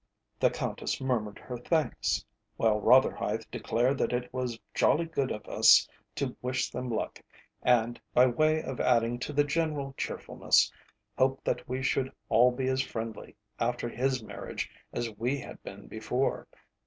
The 0.39 0.49
Countess 0.49 0.99
murmured 0.99 1.37
her 1.37 1.59
thanks, 1.59 2.25
while 2.57 2.79
Rotherhithe 2.81 3.43
declared 3.51 3.99
that 3.99 4.13
it 4.13 4.33
was 4.33 4.57
jolly 4.73 5.05
good 5.05 5.29
of 5.29 5.45
us 5.45 5.87
to 6.15 6.35
wish 6.41 6.71
them 6.71 6.89
luck, 6.89 7.21
and, 7.61 8.01
by 8.11 8.25
way 8.25 8.63
of 8.63 8.79
adding 8.79 9.19
to 9.19 9.31
the 9.31 9.43
general 9.43 9.93
cheerfulness, 9.99 10.71
hoped 11.19 11.45
that 11.45 11.69
we 11.69 11.83
should 11.83 12.11
all 12.29 12.49
be 12.49 12.67
as 12.67 12.81
friendly 12.81 13.35
after 13.59 13.87
his 13.87 14.23
marriage 14.23 14.71
as 14.91 15.11
we 15.17 15.37
had 15.37 15.61
been 15.61 15.85
before. 15.85 16.47